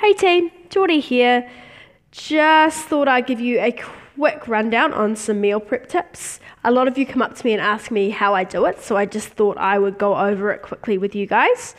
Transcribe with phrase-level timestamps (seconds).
[0.00, 1.46] Hey team, Jordy here.
[2.10, 6.40] Just thought I'd give you a quick rundown on some meal prep tips.
[6.64, 8.80] A lot of you come up to me and ask me how I do it,
[8.80, 11.74] so I just thought I would go over it quickly with you guys.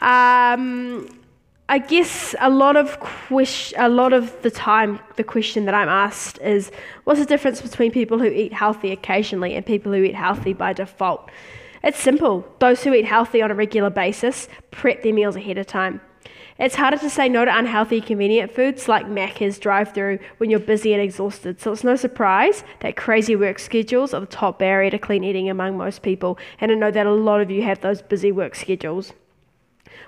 [0.00, 1.08] Um,
[1.68, 2.96] I guess a lot of
[3.76, 6.70] a lot of the time, the question that I'm asked is,
[7.02, 10.72] what's the difference between people who eat healthy occasionally and people who eat healthy by
[10.72, 11.32] default?
[11.82, 12.46] It's simple.
[12.60, 16.00] Those who eat healthy on a regular basis prep their meals ahead of time.
[16.58, 20.58] It's harder to say no to unhealthy, convenient foods like Macca's drive through when you're
[20.58, 21.60] busy and exhausted.
[21.60, 25.50] So it's no surprise that crazy work schedules are the top barrier to clean eating
[25.50, 26.38] among most people.
[26.60, 29.12] And I know that a lot of you have those busy work schedules.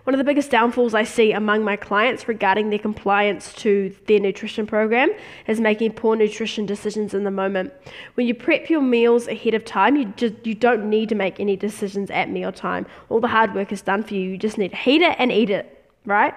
[0.04, 4.18] One of the biggest downfalls I see among my clients regarding their compliance to their
[4.18, 5.10] nutrition program
[5.46, 7.74] is making poor nutrition decisions in the moment.
[8.14, 11.38] When you prep your meals ahead of time, you just you don't need to make
[11.38, 12.86] any decisions at mealtime.
[13.10, 14.30] All the hard work is done for you.
[14.30, 15.77] You just need to heat it and eat it
[16.08, 16.34] right?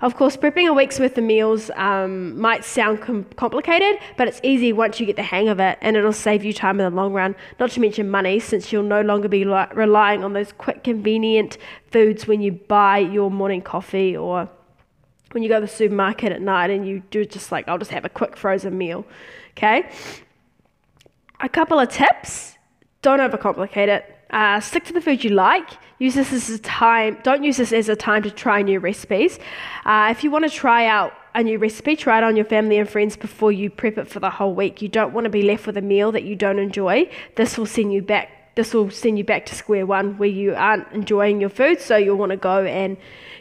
[0.00, 4.40] Of course, prepping a week's worth of meals um, might sound com- complicated, but it's
[4.44, 6.96] easy once you get the hang of it, and it'll save you time in the
[6.96, 10.52] long run, not to mention money, since you'll no longer be li- relying on those
[10.52, 11.58] quick, convenient
[11.90, 14.48] foods when you buy your morning coffee or
[15.32, 17.90] when you go to the supermarket at night and you do just like, I'll just
[17.90, 19.04] have a quick frozen meal.
[19.56, 19.90] Okay?
[21.40, 22.56] A couple of tips
[23.02, 24.16] don't overcomplicate it.
[24.30, 25.68] Uh, stick to the food you like.
[25.98, 27.18] Use this as a time.
[27.24, 29.38] Don't use this as a time to try new recipes.
[29.84, 32.78] Uh, if you want to try out a new recipe, try it on your family
[32.78, 34.80] and friends before you prep it for the whole week.
[34.80, 37.10] You don't want to be left with a meal that you don't enjoy.
[37.34, 38.54] This will send you back.
[38.54, 41.80] This will send you back to square one where you aren't enjoying your food.
[41.80, 42.96] So you'll want to go and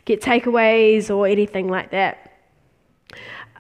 [0.06, 2.32] get takeaways or anything like that.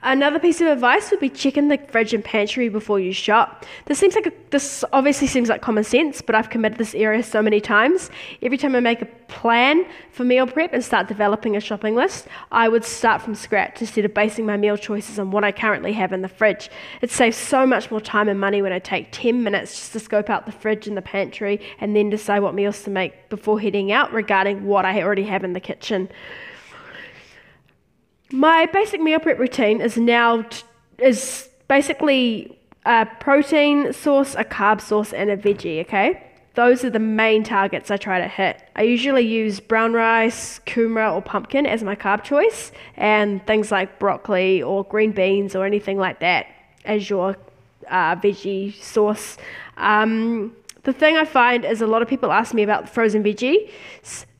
[0.03, 3.65] Another piece of advice would be checking the fridge and pantry before you shop.
[3.85, 7.23] This seems like a, this obviously seems like common sense, but I've committed this area
[7.23, 8.11] so many times.
[8.41, 12.27] Every time I make a plan for meal prep and start developing a shopping list,
[12.51, 15.93] I would start from scratch instead of basing my meal choices on what I currently
[15.93, 16.69] have in the fridge.
[17.01, 19.99] It saves so much more time and money when I take 10 minutes just to
[19.99, 23.59] scope out the fridge and the pantry and then decide what meals to make before
[23.59, 26.09] heading out regarding what I already have in the kitchen.
[28.31, 30.63] My basic meal prep routine is now t-
[30.99, 35.81] is basically a protein source, a carb source, and a veggie.
[35.81, 36.23] Okay,
[36.55, 38.61] those are the main targets I try to hit.
[38.75, 43.97] I usually use brown rice, kumara, or pumpkin as my carb choice, and things like
[43.99, 46.47] broccoli or green beans or anything like that
[46.83, 47.37] as your
[47.89, 49.37] uh, veggie source.
[49.77, 53.69] Um, the thing I find is a lot of people ask me about frozen veggies.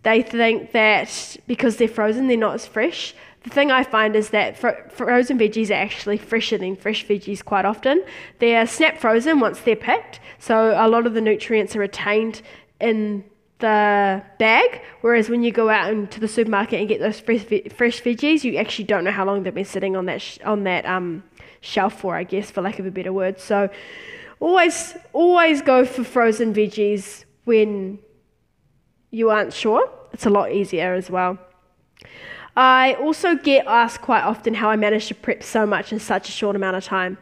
[0.04, 3.14] They think that because they're frozen, they're not as fresh.
[3.48, 7.44] The thing I find is that fro- frozen veggies are actually fresher than fresh veggies
[7.44, 8.04] quite often.
[8.40, 12.42] They're snap frozen once they're picked, so a lot of the nutrients are retained
[12.82, 13.24] in
[13.60, 14.82] the bag.
[15.00, 18.58] Whereas when you go out into the supermarket and get those fresh, fresh veggies, you
[18.58, 21.24] actually don't know how long they've been sitting on that sh- on that um,
[21.62, 23.40] shelf for, I guess, for lack of a better word.
[23.40, 23.70] So
[24.42, 28.00] always always go for frozen veggies when
[29.10, 29.90] you aren't sure.
[30.12, 31.40] It's a lot easier as well.
[32.58, 36.28] I also get asked quite often how I manage to prep so much in such
[36.28, 37.20] a short amount of time.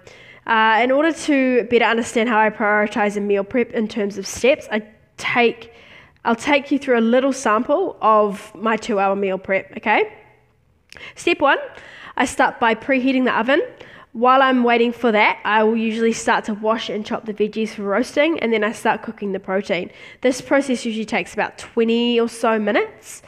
[0.47, 4.25] Uh, in order to better understand how I prioritize a meal prep in terms of
[4.25, 4.87] steps, I
[5.17, 5.73] take
[6.23, 10.11] I'll take you through a little sample of my two hour meal prep, okay?
[11.15, 11.59] Step one,
[12.15, 13.61] I start by preheating the oven.
[14.13, 17.69] While I'm waiting for that, I will usually start to wash and chop the veggies
[17.69, 19.91] for roasting and then I start cooking the protein.
[20.21, 23.21] This process usually takes about 20 or so minutes.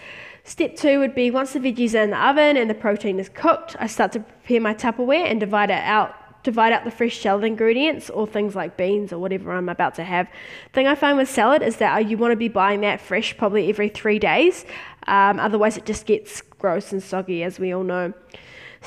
[0.48, 3.28] Step two would be once the veggies are in the oven and the protein is
[3.28, 7.20] cooked, I start to prepare my Tupperware and divide it out divide out the fresh
[7.20, 10.30] salad ingredients or things like beans or whatever I'm about to have.
[10.72, 13.68] Thing I find with salad is that you want to be buying that fresh probably
[13.68, 14.64] every three days,
[15.08, 18.14] um, otherwise it just gets gross and soggy, as we all know.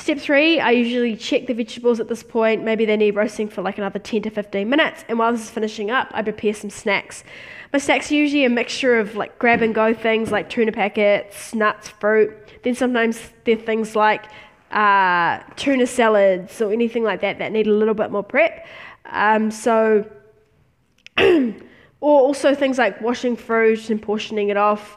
[0.01, 2.65] Step three, I usually check the vegetables at this point.
[2.65, 5.05] Maybe they need roasting for like another 10 to 15 minutes.
[5.11, 7.23] And while this is finishing up, I prepare some snacks.
[7.71, 11.55] My snacks are usually a mixture of like grab and go things like tuna packets,
[11.55, 12.33] nuts, fruit.
[12.63, 14.25] Then sometimes they're things like
[14.71, 18.67] uh, tuna salads or anything like that that need a little bit more prep.
[19.05, 20.11] Um, so,
[21.19, 21.53] or
[22.01, 24.97] also things like washing fruit and portioning it off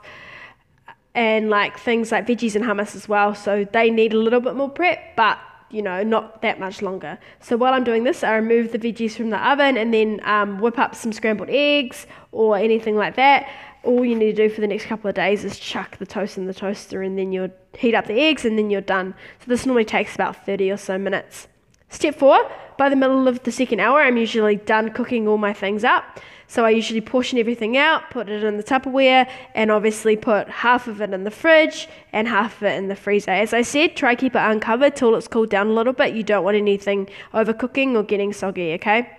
[1.15, 3.35] and like things like veggies and hummus as well.
[3.35, 5.37] So they need a little bit more prep, but
[5.69, 7.17] you know, not that much longer.
[7.39, 10.59] So while I'm doing this, I remove the veggies from the oven and then um,
[10.59, 13.49] whip up some scrambled eggs or anything like that.
[13.83, 16.37] All you need to do for the next couple of days is chuck the toast
[16.37, 19.15] in the toaster and then you'll heat up the eggs and then you're done.
[19.39, 21.47] So this normally takes about 30 or so minutes.
[21.89, 25.53] Step four, by the middle of the second hour, I'm usually done cooking all my
[25.53, 26.19] things up.
[26.47, 30.87] So I usually portion everything out, put it in the Tupperware, and obviously put half
[30.87, 33.31] of it in the fridge and half of it in the freezer.
[33.31, 36.13] As I said, try keep it uncovered till it's cooled down a little bit.
[36.13, 39.09] You don't want anything overcooking or getting soggy, okay?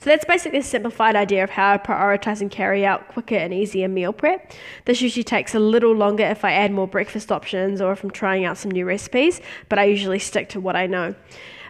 [0.00, 3.52] So that's basically a simplified idea of how I prioritize and carry out quicker and
[3.52, 4.52] easier meal prep.
[4.86, 8.10] This usually takes a little longer if I add more breakfast options or if I'm
[8.10, 11.14] trying out some new recipes, but I usually stick to what I know.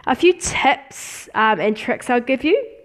[0.07, 2.78] A few tips um, and tricks I'll give you.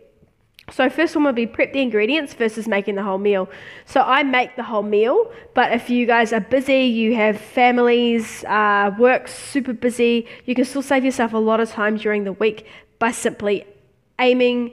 [0.71, 3.49] So first one would be prep the ingredients versus making the whole meal.
[3.85, 8.45] So I make the whole meal, but if you guys are busy, you have families,
[8.45, 12.33] uh, work super busy, you can still save yourself a lot of time during the
[12.33, 12.67] week
[12.99, 13.67] by simply
[14.19, 14.73] aiming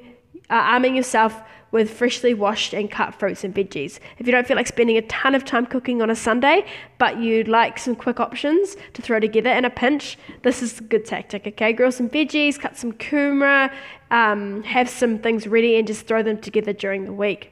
[0.49, 1.41] uh, arming yourself
[1.71, 3.99] with freshly washed and cut fruits and veggies.
[4.17, 6.65] If you don't feel like spending a ton of time cooking on a Sunday,
[6.97, 10.83] but you'd like some quick options to throw together in a pinch, this is a
[10.83, 11.73] good tactic, okay?
[11.73, 13.73] Grill some veggies, cut some kumara,
[14.11, 17.51] um, have some things ready, and just throw them together during the week.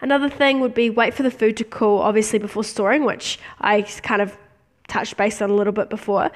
[0.00, 3.82] Another thing would be wait for the food to cool, obviously, before storing, which I
[3.82, 4.36] kind of
[4.94, 6.30] touched base on a little bit before.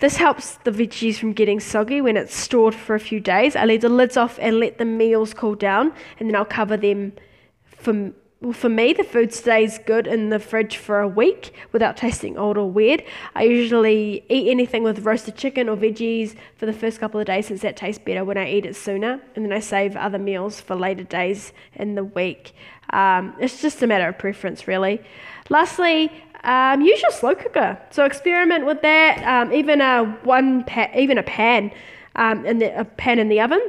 [0.00, 3.54] This helps the veggies from getting soggy when it's stored for a few days.
[3.54, 6.76] I leave the lids off and let the meals cool down, and then I'll cover
[6.78, 7.12] them.
[7.64, 8.12] For
[8.42, 12.38] well, for me, the food stays good in the fridge for a week without tasting
[12.38, 13.04] old or weird.
[13.34, 17.48] I usually eat anything with roasted chicken or veggies for the first couple of days
[17.48, 20.58] since that tastes better when I eat it sooner, and then I save other meals
[20.58, 22.54] for later days in the week.
[22.94, 25.02] Um, it's just a matter of preference, really.
[25.50, 26.10] Lastly,
[26.44, 27.78] um, use your slow cooker.
[27.90, 29.22] So experiment with that.
[29.24, 31.70] Um, even a one pa- even a pan,
[32.16, 33.60] um, in the, a pan in the oven.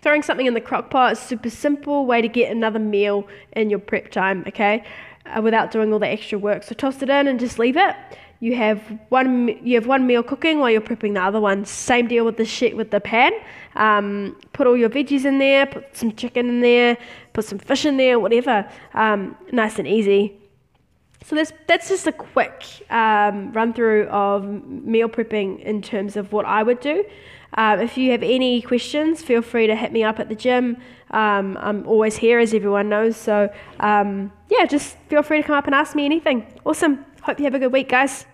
[0.00, 3.68] Throwing something in the crock pot is super simple way to get another meal in
[3.68, 4.44] your prep time.
[4.48, 4.82] Okay,
[5.26, 6.62] uh, without doing all the extra work.
[6.62, 7.94] So toss it in and just leave it.
[8.42, 8.80] You have
[9.10, 11.66] one you have one meal cooking while you're prepping the other one.
[11.66, 13.32] Same deal with the shit with the pan.
[13.74, 15.66] Um, put all your veggies in there.
[15.66, 16.96] Put some chicken in there.
[17.34, 18.18] Put some fish in there.
[18.18, 18.66] Whatever.
[18.94, 20.39] Um, nice and easy.
[21.24, 26.32] So that's that's just a quick um, run through of meal prepping in terms of
[26.32, 27.04] what I would do.
[27.54, 30.76] Um, if you have any questions, feel free to hit me up at the gym.
[31.10, 33.16] Um, I'm always here, as everyone knows.
[33.16, 36.46] So um, yeah, just feel free to come up and ask me anything.
[36.64, 37.04] Awesome.
[37.22, 38.26] Hope you have a good week, guys.